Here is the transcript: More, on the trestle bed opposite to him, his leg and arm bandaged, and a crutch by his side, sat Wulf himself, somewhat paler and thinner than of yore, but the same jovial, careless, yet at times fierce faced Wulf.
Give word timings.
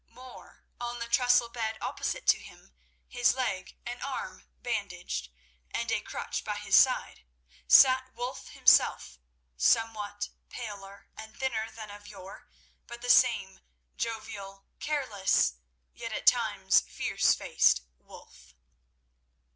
More, 0.09 0.65
on 0.79 0.97
the 0.97 1.07
trestle 1.07 1.49
bed 1.49 1.77
opposite 1.79 2.25
to 2.29 2.39
him, 2.39 2.73
his 3.07 3.35
leg 3.35 3.77
and 3.85 4.01
arm 4.01 4.47
bandaged, 4.59 5.29
and 5.69 5.91
a 5.91 6.01
crutch 6.01 6.43
by 6.43 6.55
his 6.55 6.75
side, 6.75 7.23
sat 7.67 8.11
Wulf 8.15 8.47
himself, 8.47 9.19
somewhat 9.57 10.29
paler 10.49 11.07
and 11.15 11.37
thinner 11.37 11.69
than 11.69 11.91
of 11.91 12.07
yore, 12.07 12.47
but 12.87 13.03
the 13.03 13.11
same 13.11 13.59
jovial, 13.95 14.65
careless, 14.79 15.57
yet 15.93 16.11
at 16.11 16.25
times 16.25 16.79
fierce 16.81 17.35
faced 17.35 17.83
Wulf. 17.99 18.55